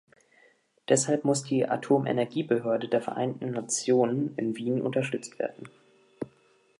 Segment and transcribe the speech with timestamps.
[0.89, 5.69] Deshalb muss die Atomenergiebehörde der Vereinten Nationen in Wien unterstützt werden.